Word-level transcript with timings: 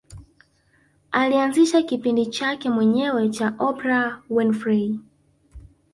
Alianzisha 1.11 1.81
kipindi 1.81 2.25
chake 2.25 2.69
mwenyewe 2.69 3.29
cha 3.29 3.53
Oprah 3.59 4.21
Winfrey 4.29 4.99